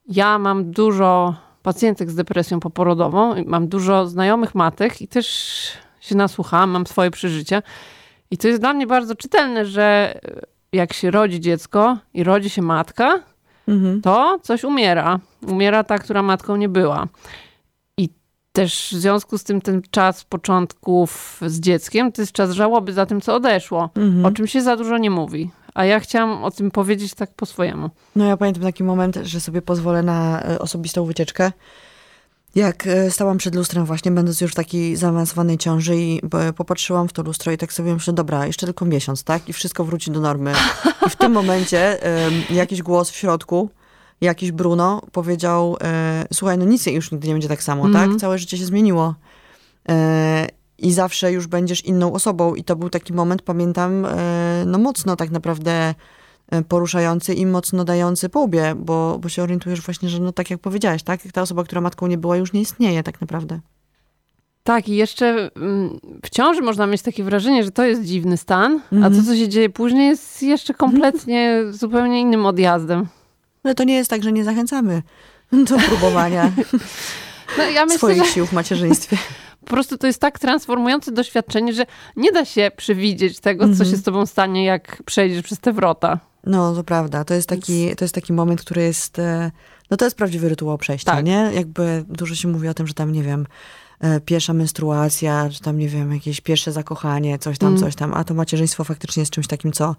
[0.09, 5.27] Ja mam dużo pacjentek z depresją poporodową, mam dużo znajomych matek i też
[6.01, 7.63] się nasłuchałam, mam swoje przeżycia.
[8.31, 10.19] I to jest dla mnie bardzo czytelne, że
[10.73, 13.23] jak się rodzi dziecko i rodzi się matka,
[13.69, 14.03] mhm.
[14.03, 15.21] to coś umiera.
[15.47, 17.07] Umiera ta, która matką nie była.
[17.97, 18.09] I
[18.53, 23.07] też w związku z tym ten czas początków z dzieckiem to jest czas żałoby za
[23.07, 24.27] tym, co odeszło, mhm.
[24.27, 25.51] o czym się za dużo nie mówi.
[25.75, 27.91] A ja chciałam o tym powiedzieć tak po swojemu.
[28.17, 31.53] No ja pamiętam taki moment, że sobie pozwolę na e, osobistą wycieczkę
[32.55, 36.21] jak e, stałam przed lustrem właśnie, będąc już w takiej zaawansowanej ciąży i
[36.57, 39.49] popatrzyłam w to lustro i tak sobie myślę, dobra, jeszcze tylko miesiąc, tak?
[39.49, 40.53] I wszystko wróci do normy.
[41.07, 43.71] I w tym momencie um, jakiś głos w środku,
[44.21, 47.97] jakiś Bruno powiedział, e, słuchaj, no nic już nigdy nie będzie tak samo, mm -hmm.
[47.97, 48.03] tak?
[48.03, 48.19] Mhm.
[48.19, 49.15] Całe życie się zmieniło.
[49.89, 50.47] E,
[50.79, 52.55] I zawsze już będziesz inną osobą.
[52.55, 55.95] I to był taki moment, pamiętam, e, no mocno tak naprawdę E,
[56.69, 60.61] poruszający i mocno dający po łbie, bo, bo się orientujesz właśnie, że no tak jak
[60.61, 61.21] powiedziałaś, tak?
[61.33, 63.61] Ta osoba, która matką nie była, już nie istnieje tak naprawdę.
[64.65, 68.81] Tak, i jeszcze mm, w ciąży można mieć takie wrażenie, że to jest dziwny stan,
[68.87, 69.25] a to, mhm.
[69.25, 73.07] co się dzieje później, jest jeszcze kompletnie zupełnie innym odjazdem.
[73.65, 75.03] Ale to nie jest tak, że nie zachęcamy
[75.53, 76.53] do próbowania
[77.59, 79.17] no, ja myślę, swoich sił w macierzyństwie.
[79.61, 83.81] Po prostu to jest tak transformujące doświadczenie, że nie da się przewidzieć tego, co się
[83.81, 83.97] mhm.
[83.97, 86.19] z tobą stanie, jak przejdziesz przez te wrota.
[86.49, 87.25] No, to prawda.
[87.25, 89.19] To jest taki, to jest taki moment, który jest...
[89.19, 89.51] E,
[89.91, 91.25] no to jest prawdziwy rytuał przejścia, tak.
[91.25, 91.51] nie?
[91.55, 93.47] Jakby dużo się mówi o tym, że tam, nie wiem,
[94.01, 97.81] e, pierwsza menstruacja, czy tam, nie wiem, jakieś pierwsze zakochanie, coś tam, mm.
[97.81, 98.15] coś tam.
[98.15, 99.97] A to macierzyństwo faktycznie jest czymś takim, co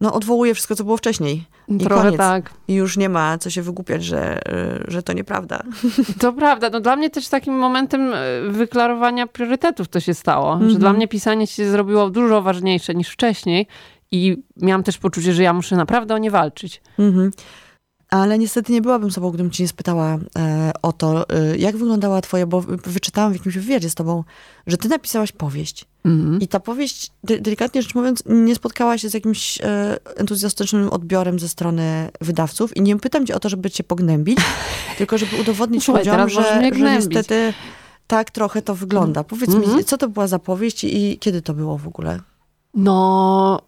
[0.00, 1.46] no, odwołuje wszystko, co było wcześniej.
[1.68, 2.18] I Trochę koniec.
[2.18, 2.50] tak.
[2.68, 5.62] I już nie ma co się wygłupiać, że, e, że to nieprawda.
[6.20, 6.70] To prawda.
[6.70, 8.12] No, dla mnie też takim momentem
[8.48, 10.52] wyklarowania priorytetów to się stało.
[10.52, 10.70] Mm -hmm.
[10.70, 10.96] Że dla mhm.
[10.96, 13.66] mnie pisanie się zrobiło dużo ważniejsze niż wcześniej
[14.12, 16.82] i miałam też poczucie, że ja muszę naprawdę o nie walczyć.
[16.98, 17.30] Mhm.
[18.10, 22.20] Ale niestety nie byłabym sobą, gdybym cię nie spytała e, o to, e, jak wyglądała
[22.20, 24.24] twoja, bo wyczytałam w jakimś wywiadzie z tobą,
[24.66, 25.84] że ty napisałaś powieść.
[26.04, 26.40] Mhm.
[26.40, 31.38] I ta powieść, de delikatnie rzecz mówiąc, nie spotkała się z jakimś e, entuzjastycznym odbiorem
[31.38, 32.76] ze strony wydawców.
[32.76, 34.38] I nie pytam cię o to, żeby cię pognębić,
[34.98, 37.54] tylko żeby udowodnić Słuchaj, ludziom, że, że niestety
[38.06, 39.24] tak trochę to wygląda.
[39.24, 39.76] Powiedz mhm.
[39.76, 42.20] mi, co to była za powieść i kiedy to było w ogóle?
[42.74, 43.62] No,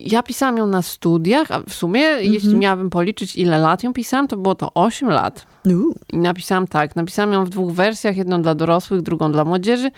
[0.00, 2.32] ja pisałam ją na studiach, a w sumie, mm -hmm.
[2.32, 5.46] jeśli miałabym policzyć, ile lat ją pisałam, to było to 8 lat.
[6.12, 9.90] I napisałam tak, napisałam ją w dwóch wersjach, jedną dla dorosłych, drugą dla młodzieży.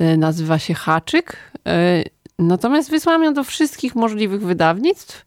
[0.00, 1.36] Y, nazywa się Haczyk.
[1.56, 2.04] Y,
[2.38, 5.26] natomiast wysłałam ją do wszystkich możliwych wydawnictw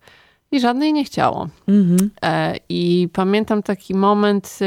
[0.51, 1.47] i żadnej nie chciało.
[1.67, 2.09] Mm -hmm.
[2.69, 4.59] I pamiętam taki moment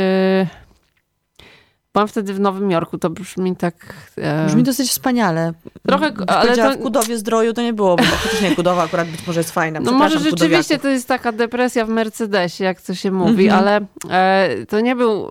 [1.95, 3.75] Byłam wtedy w Nowym Jorku, to brzmi tak...
[4.17, 4.47] E...
[4.47, 5.53] Brzmi dosyć wspaniale.
[5.87, 6.73] Trochę, ale to...
[6.73, 9.81] w Kudowie Zdroju to nie było, bo faktycznie Kudowa akurat być może jest fajna.
[9.81, 13.59] No może rzeczywiście to jest taka depresja w Mercedesie, jak to się mówi, mm -hmm.
[13.59, 15.29] ale e, to nie był...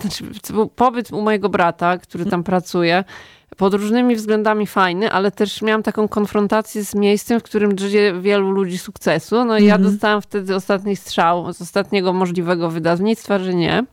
[0.00, 3.04] Znaczy, to był pobyt u mojego brata, który tam pracuje
[3.56, 8.50] pod różnymi względami fajny, ale też miałam taką konfrontację z miejscem, w którym żyje wielu
[8.50, 9.44] ludzi sukcesu.
[9.44, 9.92] No i ja mhm.
[9.92, 13.84] dostałam wtedy ostatni strzał z ostatniego możliwego wydawnictwa, że nie.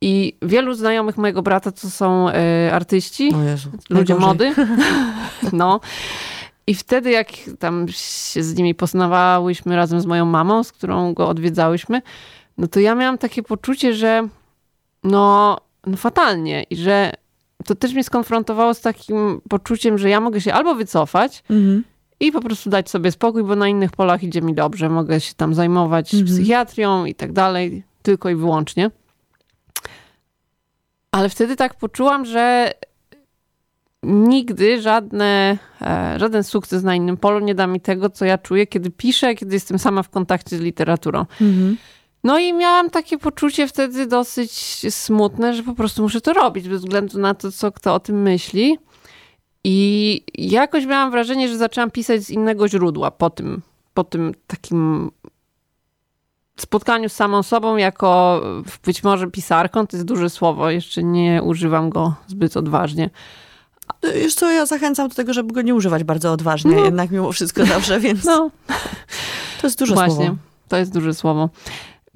[0.00, 2.32] I wielu znajomych mojego brata to są y,
[2.72, 4.54] artyści, Jezu, ludzie mody.
[5.52, 5.80] no.
[6.66, 11.28] I wtedy, jak tam się z nimi poznawałyśmy razem z moją mamą, z którą go
[11.28, 12.02] odwiedzałyśmy,
[12.58, 14.28] no to ja miałam takie poczucie, że
[15.04, 15.56] no,
[15.86, 17.12] no fatalnie i że
[17.64, 21.84] to też mnie skonfrontowało z takim poczuciem, że ja mogę się albo wycofać mhm.
[22.20, 25.34] i po prostu dać sobie spokój, bo na innych polach idzie mi dobrze, mogę się
[25.34, 26.26] tam zajmować mhm.
[26.26, 28.90] psychiatrią i tak dalej, tylko i wyłącznie.
[31.12, 32.72] Ale wtedy tak poczułam, że
[34.02, 38.66] nigdy żadne, e, żaden sukces na innym polu nie da mi tego, co ja czuję,
[38.66, 41.20] kiedy piszę, kiedy jestem sama w kontakcie z literaturą.
[41.40, 41.76] Mhm.
[42.24, 44.52] No i miałam takie poczucie wtedy dosyć
[44.94, 48.22] smutne, że po prostu muszę to robić, bez względu na to, co kto o tym
[48.22, 48.78] myśli.
[49.64, 53.62] I jakoś miałam wrażenie, że zaczęłam pisać z innego źródła po tym,
[53.94, 55.10] po tym takim
[56.62, 58.40] spotkaniu z samą sobą, jako
[58.84, 63.10] być może pisarką, to jest duże słowo, jeszcze nie używam go zbyt odważnie.
[64.22, 66.84] Już co, ja zachęcam do tego, żeby go nie używać bardzo odważnie, no.
[66.84, 68.50] jednak mimo wszystko zawsze, więc no.
[69.60, 70.36] to jest duże Właśnie, słowo.
[70.68, 71.48] to jest duże słowo.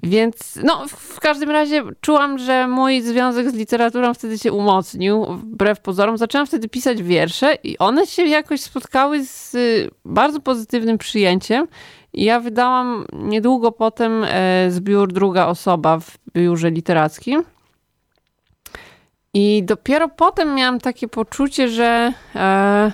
[0.03, 5.81] Więc no, w każdym razie czułam, że mój związek z literaturą wtedy się umocnił, wbrew
[5.81, 6.19] pozorom.
[6.19, 11.67] Zaczęłam wtedy pisać wiersze i one się jakoś spotkały z y, bardzo pozytywnym przyjęciem.
[12.15, 17.45] Ja wydałam niedługo potem e, zbiór Druga Osoba w biurze literackim.
[19.35, 22.93] I dopiero potem miałam takie poczucie, że, e,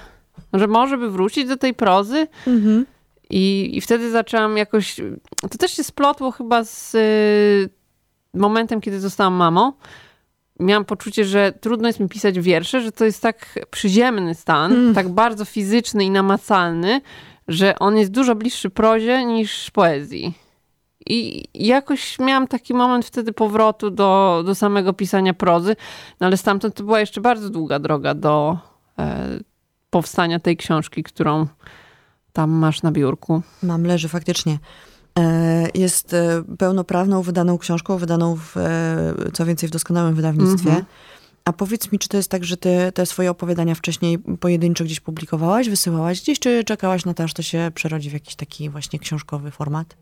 [0.52, 2.26] że może by wrócić do tej prozy.
[2.46, 2.86] Mhm.
[3.30, 5.00] I, I wtedy zaczęłam jakoś.
[5.40, 7.70] To też się splotło chyba z y,
[8.34, 9.72] momentem, kiedy zostałam mamą.
[10.60, 14.94] Miałam poczucie, że trudno jest mi pisać wiersze, że to jest tak przyziemny stan, mm.
[14.94, 17.00] tak bardzo fizyczny i namacalny,
[17.48, 20.34] że on jest dużo bliższy prozie niż poezji.
[21.06, 25.76] I jakoś miałam taki moment wtedy powrotu do, do samego pisania prozy,
[26.20, 28.58] no ale stamtąd to była jeszcze bardzo długa droga do
[28.98, 29.26] e,
[29.90, 31.46] powstania tej książki, którą
[32.38, 33.42] tam masz na biurku.
[33.62, 34.58] Mam, leży faktycznie.
[35.18, 40.70] E, jest e, pełnoprawną, wydaną książką, wydaną w, e, co więcej w doskonałym wydawnictwie.
[40.70, 40.84] -hmm.
[41.44, 45.00] A powiedz mi, czy to jest tak, że ty te swoje opowiadania wcześniej pojedyncze gdzieś
[45.00, 48.98] publikowałaś, wysyłałaś gdzieś, czy czekałaś na to, aż to się przerodzi w jakiś taki właśnie
[48.98, 49.96] książkowy format?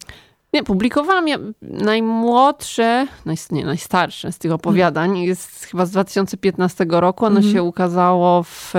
[0.52, 3.06] Nie, publikowałam ja najmłodsze,
[3.50, 5.10] nie, najstarsze z tych opowiadań.
[5.10, 5.22] Mm.
[5.22, 7.26] Jest chyba z 2015 roku.
[7.26, 7.52] Ono -hmm.
[7.52, 8.72] się ukazało w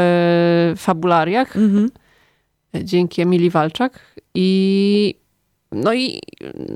[0.78, 1.56] fabulariach.
[1.56, 1.90] Mm -hmm
[2.84, 4.00] dzięki Emilii Walczak.
[4.34, 5.16] I
[5.72, 6.22] no i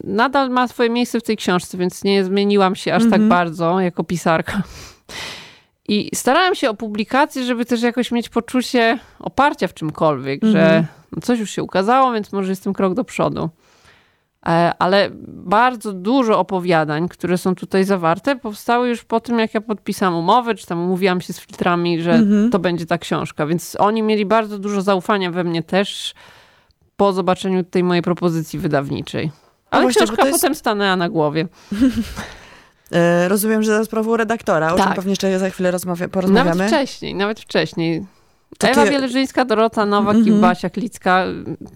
[0.03, 3.29] nadal ma swoje miejsce w tej książce, więc nie zmieniłam się aż tak mhm.
[3.29, 4.63] bardzo jako pisarka.
[5.87, 11.21] I starałam się o publikację, żeby też jakoś mieć poczucie oparcia w czymkolwiek, że mhm.
[11.21, 13.49] coś już się ukazało, więc może jestem krok do przodu.
[14.47, 19.61] E, ale bardzo dużo opowiadań, które są tutaj zawarte, powstały już po tym, jak ja
[19.61, 22.49] podpisałam umowę, czy tam umówiłam się z filtrami, że mhm.
[22.49, 23.45] to będzie ta książka.
[23.45, 26.13] Więc oni mieli bardzo dużo zaufania we mnie też
[26.97, 29.31] po zobaczeniu tej mojej propozycji wydawniczej.
[29.71, 30.41] Ale właśnie, książka jest...
[30.41, 31.47] potem stanęła na głowie.
[32.91, 34.85] E, rozumiem, że za sprawą redaktora, o tak.
[34.85, 36.55] czym pewnie jeszcze za chwilę rozmawia, porozmawiamy.
[36.55, 38.05] Nawet wcześniej, nawet wcześniej.
[38.57, 38.91] To Ewa ty...
[38.91, 40.27] Bieleżyńska, Dorota Nowak mm -hmm.
[40.27, 40.41] i mhm.
[40.41, 41.25] Basia Klicka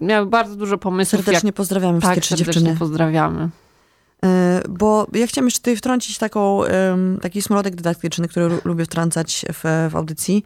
[0.00, 1.24] miały bardzo dużo pomysłów.
[1.24, 1.56] Serdecznie jak...
[1.56, 2.76] pozdrawiamy wszystkie tak, trzy dziewczyny.
[2.78, 3.48] pozdrawiamy.
[4.24, 6.60] E, bo ja chciałam jeszcze tutaj wtrącić taką,
[7.22, 10.44] taki smrodek dydaktyczny, który lubię wtrącać w, w audycji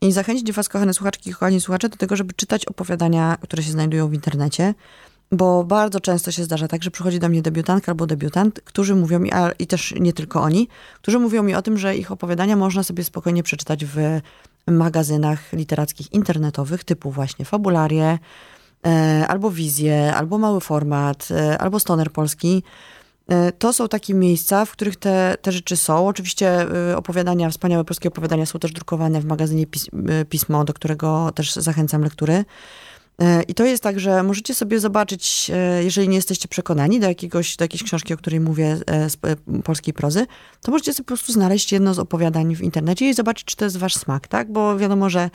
[0.00, 3.70] i zachęcić was, kochane słuchaczki i kochani słuchacze, do tego, żeby czytać opowiadania, które się
[3.70, 4.74] znajdują w internecie,
[5.32, 9.18] bo bardzo często się zdarza tak, że przychodzi do mnie debiutantka albo debiutant, którzy mówią
[9.18, 10.68] mi, a i też nie tylko oni,
[11.02, 14.20] którzy mówią mi o tym, że ich opowiadania można sobie spokojnie przeczytać w
[14.76, 18.18] magazynach literackich internetowych typu właśnie Fabularie,
[18.86, 22.62] e, albo Wizje, albo Mały Format, e, albo Stoner Polski.
[23.28, 26.08] E, to są takie miejsca, w których te, te rzeczy są.
[26.08, 29.66] Oczywiście opowiadania, wspaniałe polskie opowiadania są też drukowane w magazynie
[30.28, 32.44] Pismo, do którego też zachęcam lektury.
[33.22, 37.08] E, I to jest tak, że możecie sobie zobaczyć, e, jeżeli nie jesteście przekonani do,
[37.08, 39.16] jakiegoś, do jakiejś książki, o której mówię, e, z
[39.64, 40.26] polskiej prozy,
[40.62, 43.64] to możecie sobie po prostu znaleźć jedno z opowiadań w internecie i zobaczyć, czy to
[43.64, 44.52] jest wasz smak, tak?
[44.52, 45.30] Bo wiadomo, że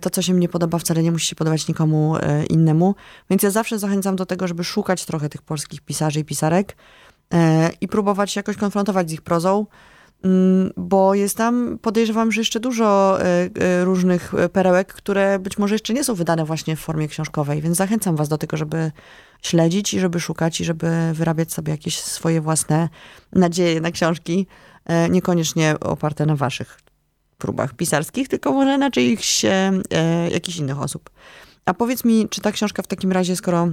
[0.00, 2.14] to, co się mnie podoba, wcale nie musi się podobać nikomu
[2.50, 2.94] innemu.
[3.30, 6.76] Więc ja zawsze zachęcam do tego, żeby szukać trochę tych polskich pisarzy i pisarek
[7.80, 9.66] i próbować się jakoś konfrontować z ich prozą.
[10.24, 15.74] Mm, bo jest tam, podejrzewam, że jeszcze dużo e, e, różnych perełek, które być może
[15.74, 18.92] jeszcze nie są wydane właśnie w formie książkowej, więc zachęcam was do tego, żeby
[19.42, 22.88] śledzić i żeby szukać i żeby wyrabiać sobie jakieś swoje własne
[23.32, 24.46] nadzieje na książki,
[24.84, 26.80] e, niekoniecznie oparte na waszych
[27.38, 29.42] próbach pisarskich, tylko może na czyichś
[30.30, 31.10] jakichś innych osób.
[31.64, 33.68] A powiedz mi, czy ta książka w takim razie, skoro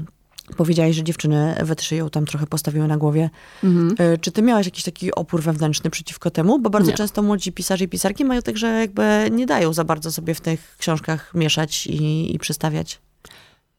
[0.58, 3.30] Powiedziałaś, że dziewczyny we trzy ją tam trochę postawiły na głowie.
[3.64, 3.96] Mhm.
[4.00, 6.60] E, czy ty miałaś jakiś taki opór wewnętrzny przeciwko temu?
[6.60, 6.98] Bo bardzo nie.
[6.98, 10.42] często młodzi pisarze i pisarki mają tak, że jakby nie dają za bardzo sobie w
[10.42, 13.00] tych książkach mieszać i, i przystawiać.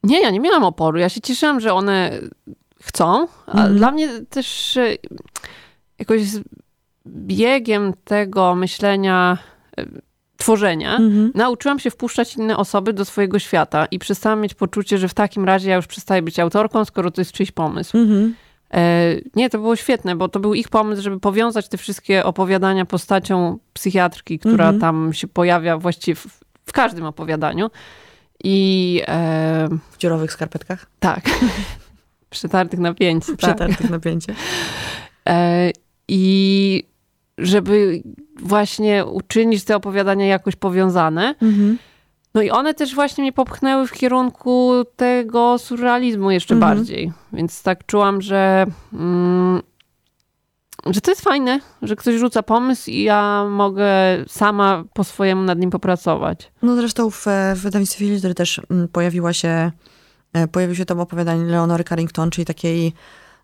[0.02, 0.98] Nie, ja nie miałam oporu.
[0.98, 2.20] Ja się cieszyłam, że one
[2.83, 3.76] chcą, mhm.
[3.76, 4.96] dla mnie też e,
[5.98, 6.40] jakoś z
[7.06, 9.38] biegiem tego myślenia
[9.76, 9.85] e,
[10.40, 11.33] tworzenia, mhm.
[11.35, 15.44] nauczyłam się wpuszczać inne osoby do swojego świata i przestałam mieć poczucie, że w takim
[15.44, 17.96] razie ja już przestaję być autorką, skoro to jest czyjś pomysł.
[17.96, 18.35] Mhm.
[18.74, 22.85] E, nie, to było świetne, bo to był ich pomysł, żeby powiązać te wszystkie opowiadania
[22.85, 24.81] postacią psychiatrki, która mhm.
[24.81, 26.26] tam się pojawia właściwie w,
[26.66, 27.70] w każdym opowiadaniu.
[28.44, 30.87] I e, W dziurowych skarpetkach?
[31.00, 31.24] tak,
[32.31, 33.26] przetartych napięcie.
[33.26, 33.37] Tak.
[33.37, 34.35] Przetartych napięcie.
[35.29, 35.70] E,
[36.09, 36.89] I
[37.40, 38.03] żeby
[38.40, 41.35] właśnie uczynić te opowiadania jakoś powiązane.
[41.42, 41.79] Mhm.
[42.35, 46.76] No i one też właśnie mnie popchnęły w kierunku tego surrealizmu jeszcze Mhm.
[46.76, 47.12] bardziej.
[47.33, 49.62] Więc tak czułam, że, mm,
[50.87, 53.87] że to jest fajne, że ktoś rzuca pomysł i ja mogę
[54.29, 56.53] sama po swojemu nad nim popracować.
[56.62, 59.70] No zresztą w, w wydawnictwie Filtry też mm, pojawiła się,
[60.33, 62.92] e, pojawił się tam opowiadanie Leonory Carrington, czyli takiej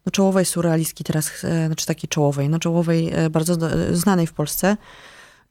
[0.06, 3.56] no, czołowej surrealistki teraz, e, znaczy takiej czołowej, no czołowej, e, bardzo
[3.92, 4.76] znanej w Polsce,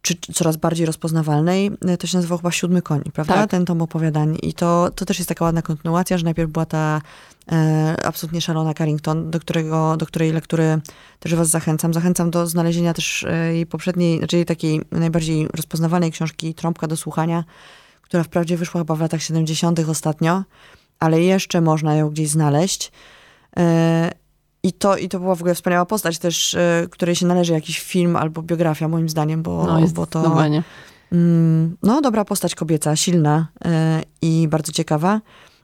[0.01, 1.71] czy czy coraz bardziej rozpoznawalnej.
[1.87, 3.33] E, To się nazywał chyba Siódmy Koń, prawda?
[3.33, 3.49] Tak.
[3.49, 4.37] Ten tom opowiadań.
[4.41, 7.01] I to, to też jest taka ładna kontynuacja, że najpierw była ta
[7.51, 10.81] e, absolutnie szalona Carrington, do, którego, do której lektury
[11.19, 11.93] też was zachęcam.
[11.93, 17.43] Zachęcam do znalezienia też jej poprzedniej, znaczy jej takiej najbardziej rozpoznawalnej książki Trąbka do słuchania,
[18.01, 19.79] która wprawdzie wyszła chyba w latach 70.
[19.79, 20.43] ostatnio,
[20.99, 22.91] ale jeszcze można ją gdzieś znaleźć.
[23.57, 24.11] E,
[24.65, 27.79] I to, I to była w ogóle wspaniała postać też, e, której się należy jakiś
[27.79, 30.19] film albo biografia moim zdaniem, bo, No jest bo to...
[30.19, 30.63] zdecydowanie.
[31.11, 35.21] Mm, no, dobra postać kobieca, silna e, i bardzo ciekawa.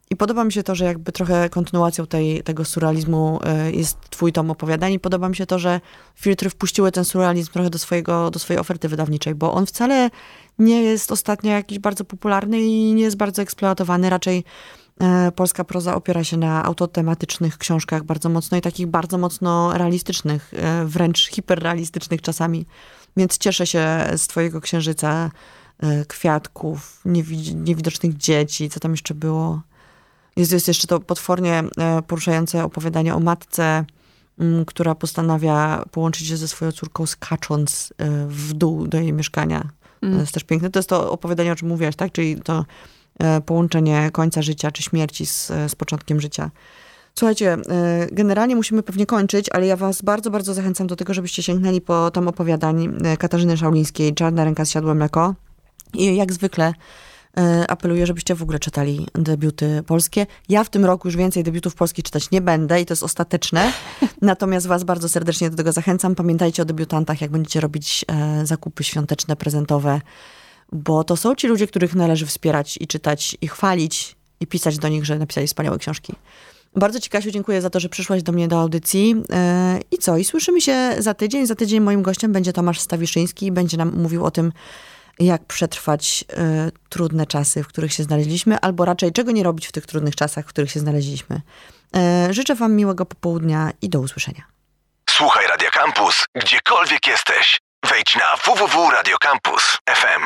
[0.10, 4.34] I podoba mi się to, że jakby trochę kontynuacją tej, tego surrealizmu e, jest twój
[4.34, 5.82] tom opowiadań i podoba mi się to, że
[6.16, 10.10] filtry wpuściły ten surrealizm trochę do, swojego, do swojej oferty wydawniczej, bo on wcale
[10.60, 14.10] nie jest ostatnio jakiś bardzo popularny i nie jest bardzo eksploatowany.
[14.10, 14.44] Raczej
[15.36, 20.86] polska proza opiera się na autotematycznych książkach bardzo mocno i takich bardzo mocno realistycznych, e,
[20.86, 22.66] wręcz hiperrealistycznych czasami.
[23.18, 23.88] Więc cieszę się
[24.18, 25.32] z twojego księżyca
[25.80, 29.62] e, kwiatków, niewi- niewidocznych dzieci, co tam jeszcze było.
[30.36, 33.86] Jest, jest jeszcze to potwornie e, poruszające opowiadanie o matce,
[34.40, 39.62] m, która postanawia połączyć się ze swoją córką skacząc e, w dół do jej mieszkania.
[40.00, 40.20] To Mm.
[40.20, 40.70] jest też piękne.
[40.70, 42.12] To jest to opowiadanie, o czym mówiłaś, tak?
[42.12, 42.66] Czyli to e,
[43.46, 46.52] połączenie końca życia czy śmierci z, z początkiem życia.
[47.16, 51.44] Słuchajcie, e, generalnie musimy pewnie kończyć, ale ja was bardzo, bardzo zachęcam do tego, żebyście
[51.44, 55.36] sięgnęli po tom opowiadań e, Katarzyny Szaulińskiej, Czarna ręka z siadłem mleko.
[55.94, 56.74] I jak zwykle
[57.38, 60.26] e, apeluję, żebyście w ogóle czytali debiuty polskie.
[60.50, 63.74] Ja w tym roku już więcej debiutów polskich czytać nie będę i to jest ostateczne.
[64.22, 66.16] Natomiast was bardzo serdecznie do tego zachęcam.
[66.16, 70.02] Pamiętajcie o debiutantach, jak będziecie robić e, zakupy świąteczne, prezentowe,
[70.72, 74.88] bo to są ci ludzie, których należy wspierać i czytać i chwalić i pisać do
[74.88, 76.14] nich, że napisali wspaniałe książki.
[76.76, 79.24] Bardzo Ci, Kasiu, dziękuję za to, że przyszłaś do mnie do audycji.
[79.32, 80.18] E, I co?
[80.18, 81.46] I słyszymy się za tydzień.
[81.46, 84.52] Za tydzień moim gościem będzie Tomasz Stawiszyński i będzie nam mówił o tym,
[85.20, 89.72] jak przetrwać e, trudne czasy, w których się znaleźliśmy, albo raczej czego nie robić w
[89.72, 91.42] tych trudnych czasach, w których się znaleźliśmy.
[91.96, 94.44] E, życzę Wam miłego popołudnia i do usłyszenia.
[95.10, 97.60] Słuchaj Radio Campus, gdziekolwiek jesteś.
[97.90, 100.22] Wejdź na www.radiocampus.fm.